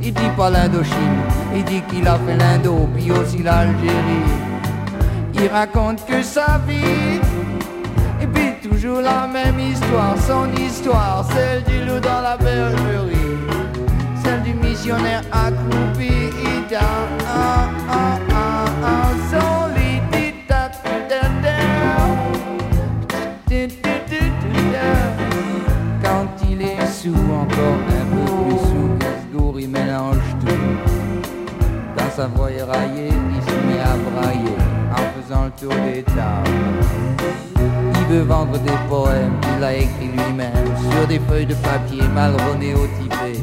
[0.00, 1.18] Il dit pas l'Indochine,
[1.54, 4.28] il dit qu'il a fait l'Indo, puis aussi l'Algérie.
[5.34, 7.20] Il raconte que sa vie,
[8.80, 13.16] toujours la même histoire, son histoire, celle du loup dans la bergerie,
[14.22, 20.00] celle du missionnaire accroupi, il ah, ah, ah, son lit,
[26.02, 31.26] quand il est sous, encore un peu plus sous, il il mélange tout.
[31.96, 34.56] Dans sa voix éraillée, il se met à brailler
[34.92, 37.47] en faisant le tour des tables.
[38.08, 42.32] Veut vendre des poèmes qu'il a écrits lui-même sur des feuilles de papier mal
[42.98, 43.42] typé.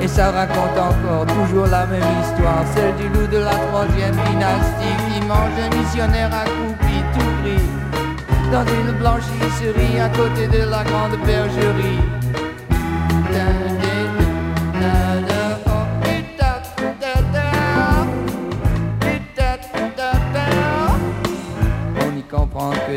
[0.00, 4.96] Et ça raconte encore toujours la même histoire, celle du loup de la troisième dynastie
[5.06, 7.70] qui mange un missionnaire accroupi tout gris
[8.50, 12.00] dans une blanchisserie à côté de la grande bergerie.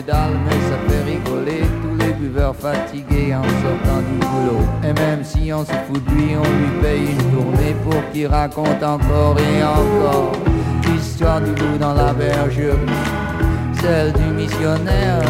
[0.05, 0.37] Dalle,
[2.65, 4.65] fatigués en sortant du boulot.
[4.83, 8.27] Et même si on se fout de lui, on lui paye une tournée pour qu'il
[8.27, 10.31] raconte encore et encore
[10.87, 12.77] l'histoire du loup dans la bergerie
[13.81, 15.21] celle du missionnaire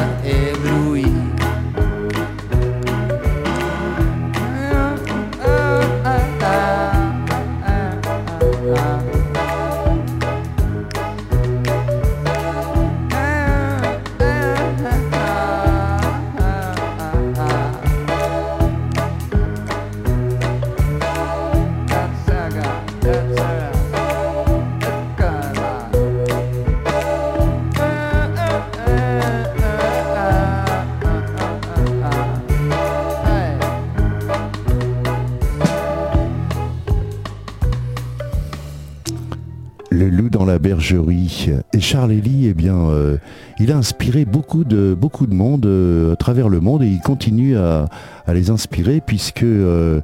[40.54, 40.60] ébloui.
[40.60, 41.50] bergerie.
[41.74, 43.18] Et Charles Elie, eh bien, euh,
[43.60, 47.00] il a inspiré beaucoup de, beaucoup de monde euh, à travers le monde et il
[47.00, 47.88] continue à,
[48.28, 50.02] les inspirer puisque euh,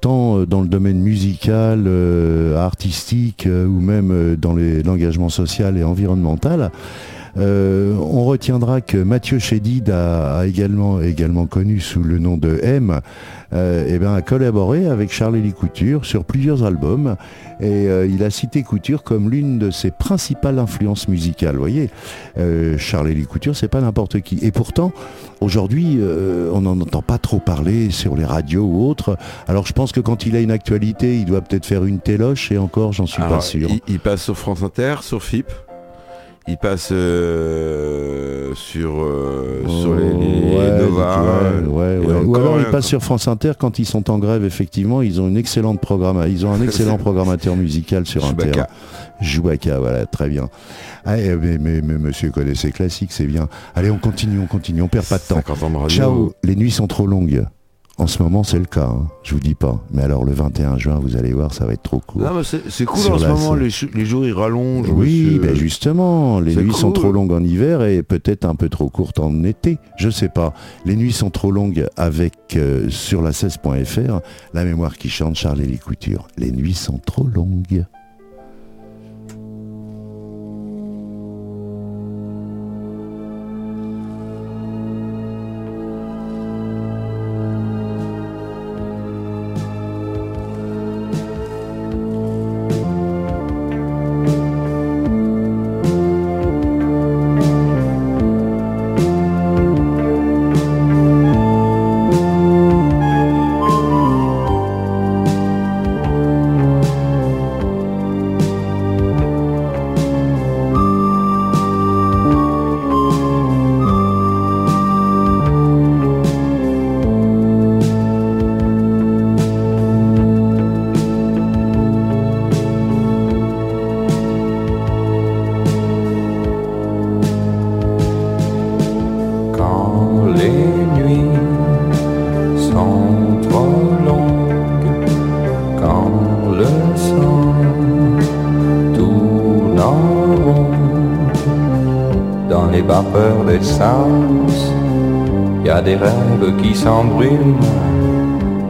[0.00, 1.88] tant dans le domaine musical,
[2.56, 6.70] artistique ou même dans l'engagement social et environnemental,
[7.36, 13.00] on retiendra que Mathieu Chédid a, également, également connu sous le nom de M,
[13.52, 17.16] eh ben, a collaboré avec Charles-Élie Couture sur plusieurs albums
[17.60, 21.54] et euh, il a cité Couture comme l'une de ses principales influences musicales.
[21.54, 21.90] Vous voyez,
[22.38, 24.38] euh, Charles-Élie Couture, c'est pas n'importe qui.
[24.42, 24.92] Et pourtant,
[25.40, 25.98] aujourd'hui,
[26.52, 29.16] on n'en entend pas trop parler sur les radios ou autres.
[29.46, 32.52] Alors je pense que quand il a une actualité, il doit peut-être faire une téloche
[32.52, 33.70] et encore, j'en suis pas sûr.
[33.86, 35.50] il, passe sur France Inter, sur FIP
[36.48, 41.22] il passe euh, sur, euh, sur les, Nova.
[42.24, 45.28] Ou alors il passe sur France Inter quand ils sont en grève, effectivement, ils ont
[45.28, 48.62] une excellente programme, ils ont un excellent programmateur musical sur Inter.
[49.20, 50.48] Joubaka, voilà, très bien.
[51.04, 53.48] Ah, mais, mais, monsieur connaît ses classiques, c'est bien.
[53.74, 55.42] Allez, on continue, on continue, on perd pas de temps.
[55.88, 57.44] Ciao, les nuits sont trop longues.
[57.98, 59.08] En ce moment, c'est le cas, hein.
[59.24, 59.84] je vous dis pas.
[59.92, 62.22] Mais alors, le 21 juin, vous allez voir, ça va être trop court.
[62.44, 63.70] c'est cool en ce moment, les,
[64.04, 64.88] jours ils rallongent.
[64.90, 68.88] Oui, ben justement, les nuits sont trop longues en hiver et peut-être un peu trop
[68.88, 69.78] courtes en été.
[69.96, 70.54] Je sais pas.
[70.84, 74.20] Les nuits sont trop longues avec euh, sur la 16.fr,
[74.54, 76.28] la mémoire qui chante Charles Élie Couture.
[76.36, 77.84] Les nuits sont trop longues.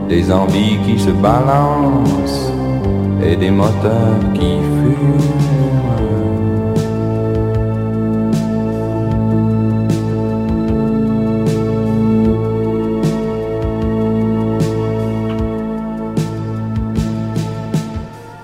[0.08, 2.50] Des envies qui se balancent
[3.22, 5.38] et des moteurs qui fument.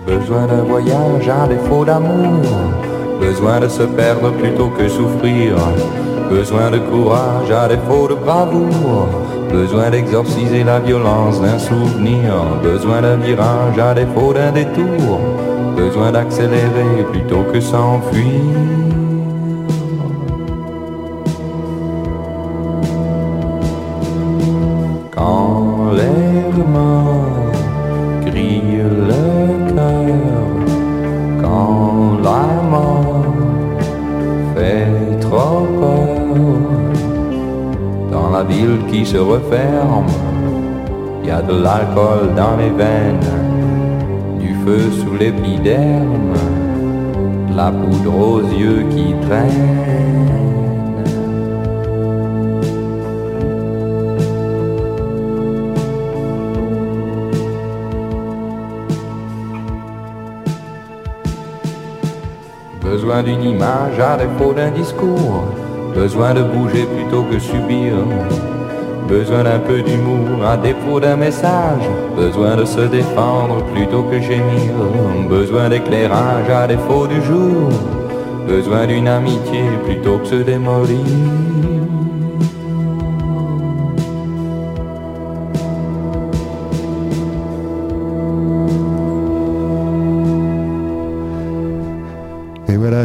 [0.06, 2.40] besoin d'un voyage à défaut d'amour,
[3.20, 5.56] besoin de se perdre plutôt que souffrir,
[6.34, 9.08] besoin de courage à défaut de bravoure,
[9.52, 12.28] besoin d'exorciser la violence d'un souvenir,
[12.60, 15.20] besoin d'un virage à défaut d'un détour,
[15.76, 18.74] besoin d'accélérer plutôt que s'enfuir.
[38.90, 40.06] Qui se referme.
[41.22, 43.20] Il y a de l'alcool dans les veines,
[44.38, 46.34] du feu sous l'épiderme,
[47.56, 49.94] la poudre aux yeux qui traîne.
[62.82, 65.44] Besoin d'une image à défaut d'un discours,
[65.94, 67.94] besoin de bouger plutôt que subir
[69.08, 71.82] Besoin d'un peu d'humour à défaut d'un message.
[72.16, 74.72] Besoin de se défendre plutôt que gémir.
[75.28, 77.68] Besoin d'éclairage à défaut du jour.
[78.48, 81.53] Besoin d'une amitié plutôt que se démolir.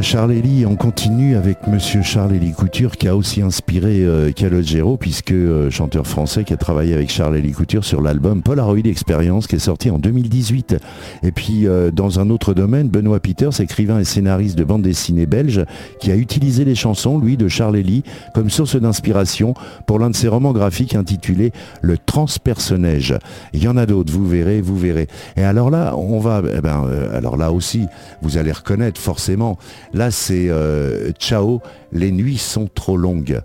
[0.01, 0.35] Charles
[0.65, 5.69] on continue avec Monsieur Charles Élie Couture qui a aussi inspiré euh, Calogero puisque euh,
[5.69, 9.59] chanteur français qui a travaillé avec Charles Élie Couture sur l'album Polaroid Experience qui est
[9.59, 10.77] sorti en 2018.
[11.23, 15.25] Et puis euh, dans un autre domaine, Benoît Peters, écrivain et scénariste de bande dessinée
[15.25, 15.65] belge,
[15.99, 19.53] qui a utilisé les chansons, lui, de Charles Élie comme source d'inspiration
[19.85, 23.17] pour l'un de ses romans graphiques intitulé Le Transpersonnage.
[23.53, 25.07] Il y en a d'autres, vous verrez, vous verrez.
[25.35, 27.85] Et alors là, on va, eh ben, alors là aussi,
[28.21, 29.57] vous allez reconnaître forcément
[29.93, 31.61] Là, c'est euh, Ciao,
[31.91, 33.41] les nuits sont trop longues.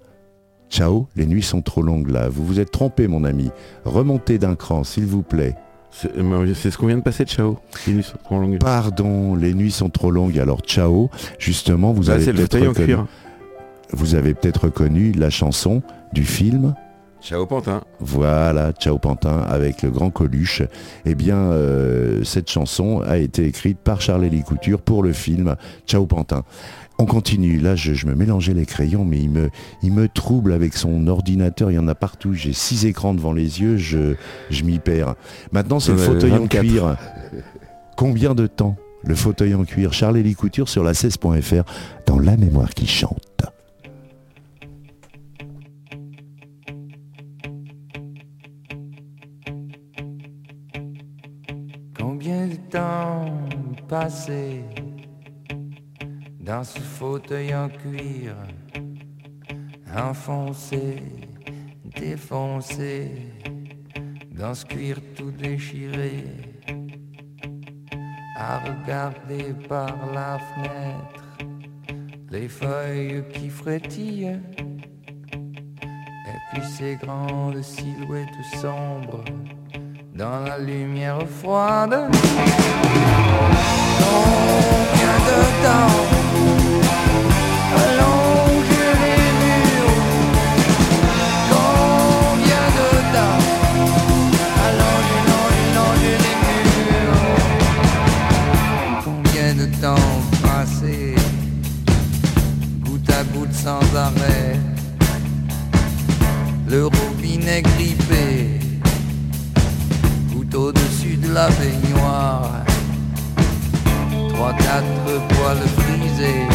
[0.71, 2.29] Ciao, les nuits sont trop longues là.
[2.29, 3.51] Vous vous êtes trompé, mon ami.
[3.85, 5.55] Remontez d'un cran, s'il vous plaît.
[5.91, 7.59] C'est euh, ce qu'on vient de passer, Ciao.
[7.87, 8.59] Les nuits sont trop longues.
[8.59, 10.39] Pardon, les nuits sont trop longues.
[10.39, 12.97] Alors, Ciao, justement, vous avez peut-être reconnu...
[13.93, 15.83] Vous avez peut-être reconnu la chanson
[16.13, 16.75] du film
[17.25, 17.81] Ciao Pantin.
[18.01, 20.61] Voilà, Ciao Pantin avec le grand Coluche.
[21.07, 25.57] Eh bien, euh, cette chanson a été écrite par Charles-Élie Couture pour le film
[25.87, 26.43] Ciao Pantin.
[26.99, 27.61] On continue.
[27.61, 29.49] Là, je, me mélangeais les crayons, mais il me,
[29.83, 31.71] il me trouble avec son ordinateur.
[31.71, 32.35] Il y en a partout.
[32.35, 33.79] J'ai six écrans devant les yeux.
[33.79, 34.17] Je,
[34.51, 35.15] je m'y perds.
[35.51, 36.99] Maintenant, c'est le fauteuil en cuir.
[37.97, 39.95] Combien de temps le fauteuil en cuir?
[39.95, 41.65] Charles-Élie Couture sur la 16.fr
[42.07, 43.54] dans La mémoire qui chante.
[56.41, 58.35] Dans ce fauteuil en cuir,
[59.97, 61.01] enfoncé,
[61.95, 63.13] défoncé,
[64.33, 66.25] dans ce cuir tout déchiré,
[68.37, 71.39] à regarder par la fenêtre
[72.31, 74.41] les feuilles qui frétillent,
[76.27, 79.25] et puis ces grandes silhouettes sombres
[80.13, 82.11] dans la lumière froide.
[84.01, 85.97] Combien de temps
[87.83, 90.03] allonger les murs
[91.51, 93.43] Combien de temps
[94.67, 95.21] allonger,
[95.71, 97.25] allonger les murs
[99.05, 101.15] Combien de temps passer
[102.85, 104.57] goutte à goutte sans arrêt
[106.69, 108.65] Le robinet grippé
[110.57, 112.64] au-dessus de la baignoire.
[114.35, 116.47] Trois, quatre poils frisés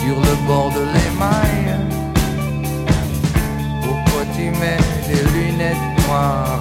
[0.00, 1.76] sur le bord de l'émail.
[3.82, 6.60] Pourquoi tu mets des lunettes noires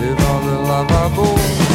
[0.00, 1.65] devant le lavabo?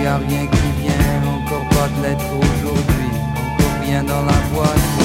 [0.00, 4.97] N'y a rien qui vient, encore pas de lettre aujourd'hui, encore rien dans la boîte.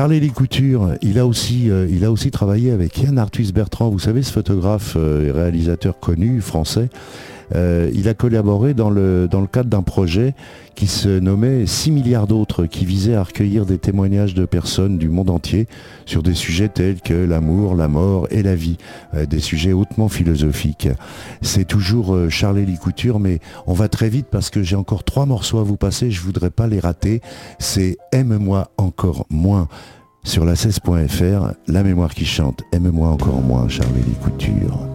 [0.00, 3.98] Charles-Élie Couture, il a, aussi, euh, il a aussi travaillé avec Yann Arthus Bertrand, vous
[3.98, 6.88] savez, ce photographe euh, et réalisateur connu français.
[7.54, 10.34] Euh, il a collaboré dans le, cadre d'un projet
[10.74, 15.08] qui se nommait 6 milliards d'autres, qui visait à recueillir des témoignages de personnes du
[15.08, 15.66] monde entier
[16.06, 18.78] sur des sujets tels que l'amour, la mort et la vie,
[19.28, 20.88] des sujets hautement philosophiques.
[21.42, 25.58] C'est toujours Charles-Élie Couture, mais on va très vite parce que j'ai encore trois morceaux
[25.58, 27.20] à vous passer, je voudrais pas les rater.
[27.58, 29.68] C'est Aime-moi encore moins
[30.24, 34.89] sur la 16.fr, La mémoire qui chante, aime-moi encore moins, Charlie Couture.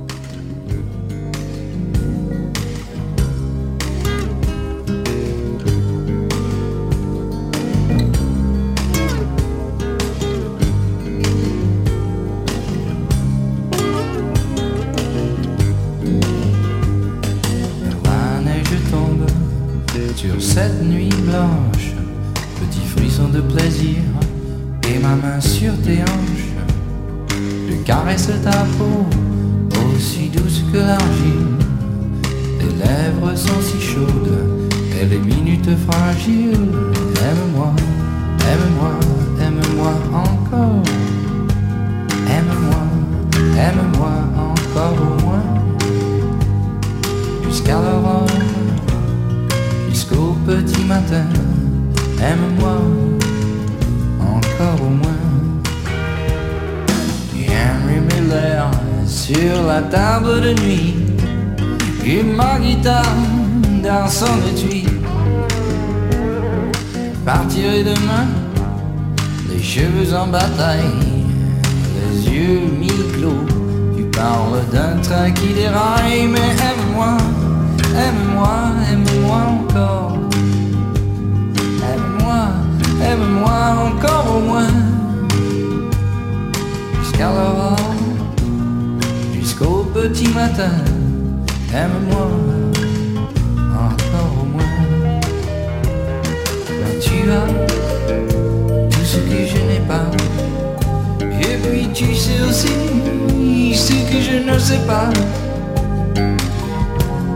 [101.95, 105.09] Tu sais aussi ce que je ne sais pas.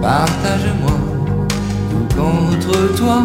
[0.01, 0.97] Partage-moi
[2.17, 3.23] contre toi.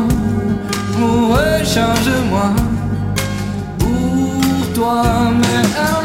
[0.96, 2.54] Ou échange-moi
[3.78, 5.02] pour toi.
[5.40, 6.03] Mais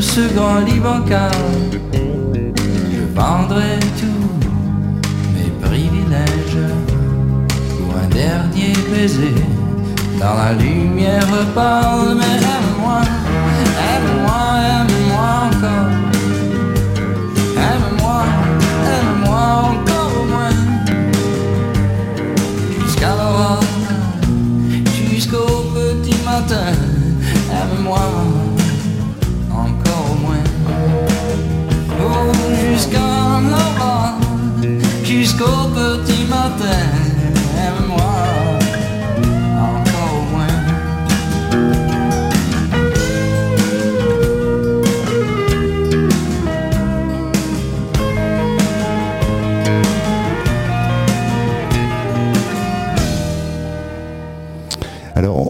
[0.00, 0.80] ce grand lit
[2.92, 4.30] je vendrai tous
[5.34, 6.72] mes privilèges
[7.78, 9.34] pour un dernier baiser
[10.20, 13.00] dans la lumière parle, mais aime-moi,
[13.92, 14.42] aime-moi,
[14.74, 15.77] aime-moi encore.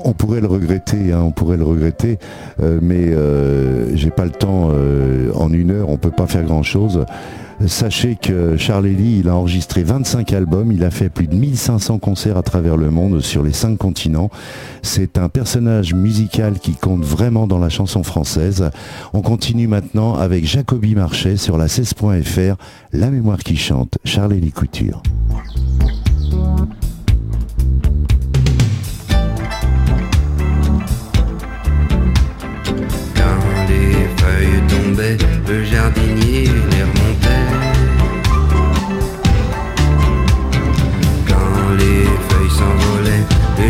[0.09, 2.19] On pourrait le regretter, hein, on pourrait le regretter,
[2.63, 6.45] euh, mais euh, j'ai pas le temps euh, en une heure, on peut pas faire
[6.45, 7.05] grand chose.
[7.67, 11.99] Sachez que Charles Ely, il a enregistré 25 albums, il a fait plus de 1500
[11.99, 14.31] concerts à travers le monde sur les cinq continents.
[14.83, 18.71] C'est un personnage musical qui compte vraiment dans la chanson française.
[19.13, 22.57] On continue maintenant avec Jacobi Marchais sur la 16.fr,
[22.93, 25.03] La mémoire qui chante, Charles Ely Couture.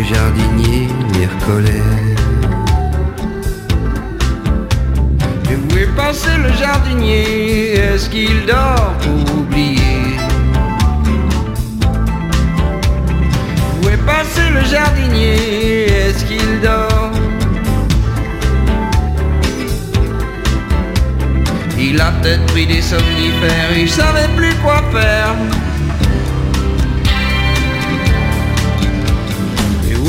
[0.03, 1.83] Jardinier les recollait.
[5.51, 10.17] Et où est passé le jardinier Est-ce qu'il dort pour oublier?
[13.81, 17.11] Où est passé le jardinier Est-ce qu'il dort?
[21.77, 25.33] Il a peut-être pris des somnifères, il savait plus quoi faire.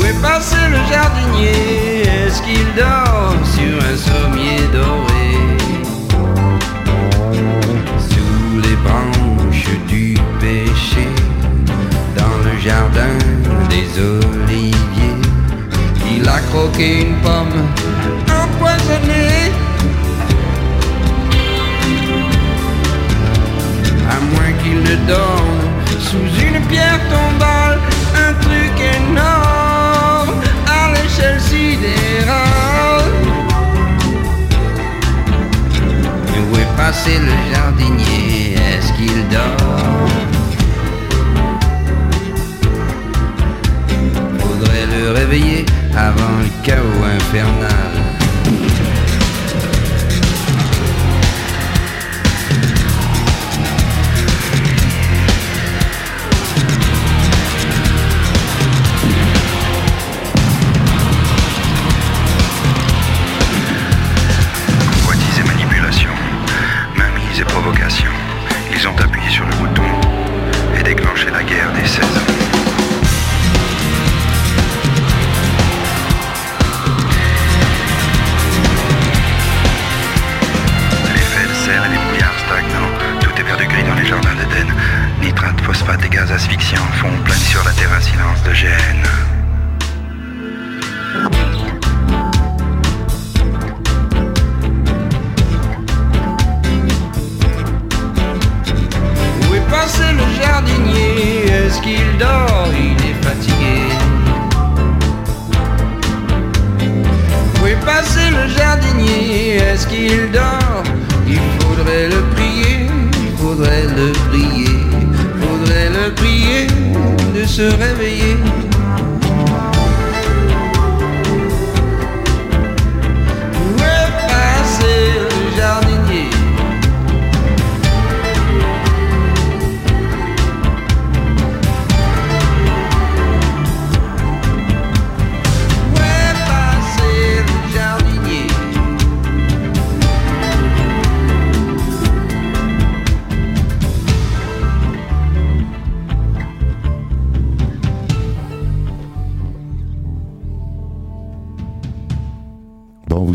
[0.01, 2.03] Où est passé le jardinier?
[2.03, 5.29] Est-ce qu'il dort sur un sommier doré?
[8.09, 11.07] Sous les branches du péché,
[12.17, 13.17] dans le jardin
[13.69, 15.21] des oliviers,
[16.15, 17.67] il a croqué une pomme
[18.27, 19.51] empoisonnée.
[24.09, 25.61] à moins qu'il ne dorme
[25.99, 27.79] sous une pierre tombale,
[28.27, 29.40] un truc énorme
[32.11, 33.11] sidérale.
[36.51, 38.55] Où est passé le jardinier?
[38.55, 40.09] Est-ce qu'il dort?
[44.39, 47.70] Faudrait le réveiller avant le chaos infernal.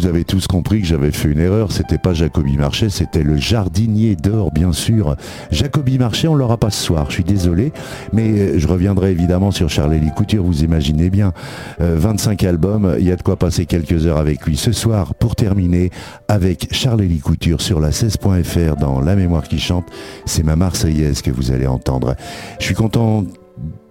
[0.06, 1.72] Vous avez tous compris que j'avais fait une erreur.
[1.72, 5.16] C'était pas Jacobi Marchais, c'était le jardinier d'or, bien sûr.
[5.50, 7.06] Jacobi Marchais, on l'aura pas ce soir.
[7.08, 7.72] Je suis désolé,
[8.12, 10.44] mais euh, je reviendrai évidemment sur Charlie Couture.
[10.44, 11.32] Vous imaginez bien,
[11.80, 14.56] 25 euh, albums, il y a de quoi passer quelques heures avec lui.
[14.56, 15.90] Ce soir, pour terminer,
[16.28, 19.86] avec Charlie Couture sur la 16.fr dans La mémoire qui chante,
[20.24, 22.14] c'est ma Marseillaise que vous allez entendre.
[22.60, 23.24] Je suis content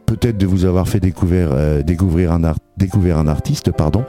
[0.05, 3.71] peut-être de vous avoir fait découvrir, euh, découvrir, un, découvrir un artiste.
[3.71, 4.03] pardon.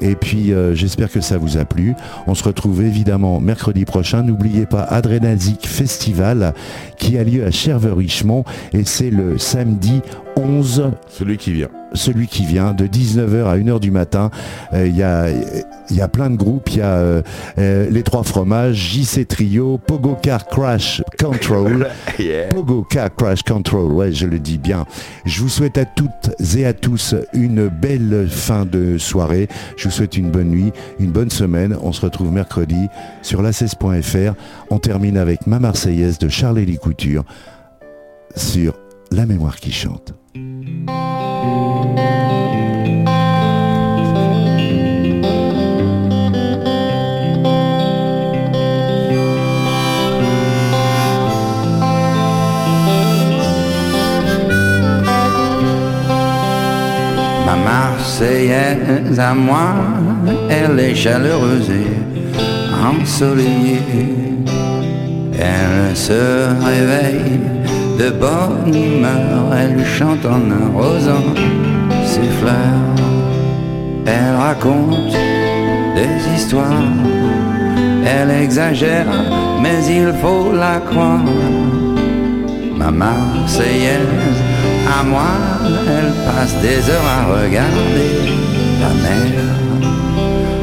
[0.00, 1.94] Et puis euh, j'espère que ça vous a plu.
[2.26, 4.22] On se retrouve évidemment mercredi prochain.
[4.22, 6.54] N'oubliez pas Adrenalzik Festival
[6.98, 10.00] qui a lieu à Cherveux-Richemont et c'est le samedi
[10.36, 10.90] 11.
[11.08, 14.30] Celui qui vient celui qui vient de 19h à 1h du matin.
[14.72, 15.28] Euh, il y, a,
[15.90, 16.68] y, a, plein de groupes.
[16.70, 17.22] Il y a euh,
[17.58, 21.88] euh, les trois fromages, JC Trio, Pogo Car Crash Control.
[22.50, 24.84] Pogo Car Crash Control, ouais, je le dis bien.
[25.24, 29.48] Je vous souhaite à toutes et à tous une belle fin de soirée.
[29.76, 31.76] Je vous souhaite une bonne nuit, une bonne semaine.
[31.82, 32.88] On se retrouve mercredi
[33.22, 34.34] sur la16.fr.
[34.70, 37.24] On termine avec Ma Marseillaise de Charles-Élie Couture
[38.36, 38.74] sur
[39.10, 40.14] La mémoire qui chante.
[57.74, 59.74] Marseillaise à moi,
[60.48, 61.92] elle est chaleureuse et
[62.90, 63.82] ensoleillée.
[65.36, 66.22] Elle se
[66.68, 67.40] réveille
[67.98, 71.34] de bonne humeur, elle chante en arrosant
[72.12, 72.94] ses fleurs.
[74.06, 75.16] Elle raconte
[75.96, 76.92] des histoires,
[78.06, 79.12] elle exagère,
[79.60, 81.24] mais il faut la croire.
[82.78, 84.53] Ma Marseillaise,
[84.86, 85.32] à moi,
[85.86, 88.12] elle passe des heures à regarder
[88.80, 89.64] la mer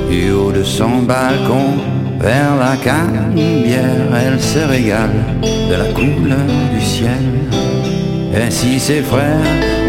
[0.09, 1.77] du haut de son balcon
[2.19, 2.75] vers la
[3.33, 7.25] bière, elle se régale de la couleur du ciel.
[8.33, 9.39] Et si ses frères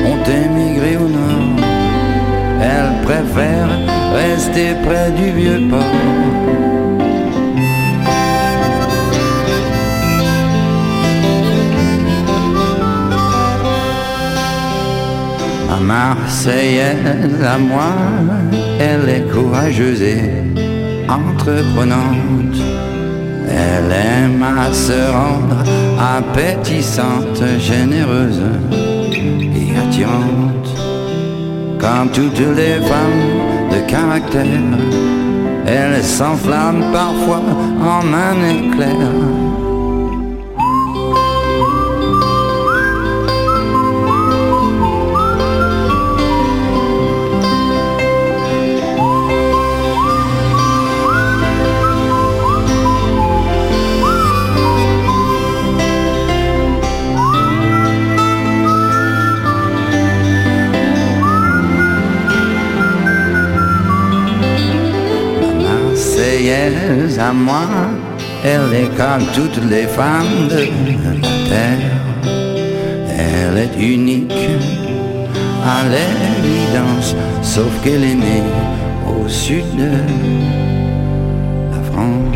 [0.07, 1.67] ont émigré au nord,
[2.61, 3.69] elle préfère
[4.15, 6.42] rester près du vieux port.
[15.81, 17.95] Ma Marseillaise à moi,
[18.79, 20.31] elle est courageuse et
[21.09, 22.59] entreprenante.
[23.49, 25.65] Elle aime à se rendre
[25.99, 28.43] appétissante, généreuse
[29.13, 30.69] et attirante.
[31.79, 34.45] Comme toutes les femmes de caractère,
[35.67, 37.43] elle s'enflamme parfois
[37.81, 39.42] en un éclair.
[67.23, 67.67] À moi,
[68.45, 70.63] elle est comme toutes les femmes de
[71.05, 71.15] la
[71.51, 71.97] terre.
[73.17, 74.33] Elle est unique
[75.75, 78.43] à l'évidence, sauf qu'elle est née
[79.13, 79.93] au sud de
[81.73, 82.33] la France.